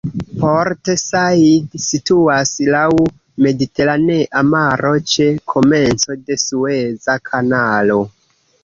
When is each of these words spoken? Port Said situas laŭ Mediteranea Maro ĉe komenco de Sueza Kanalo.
Port 0.43 0.87
Said 1.09 1.75
situas 1.87 2.55
laŭ 2.77 2.87
Mediteranea 3.47 4.45
Maro 4.55 4.95
ĉe 5.13 5.29
komenco 5.55 6.21
de 6.27 6.41
Sueza 6.49 7.23
Kanalo. 7.33 8.03